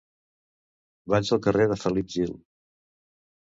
Vaig 1.13 1.29
al 1.35 1.41
carrer 1.49 1.67
de 1.73 1.77
Felip 1.83 2.11
Gil. 2.15 2.35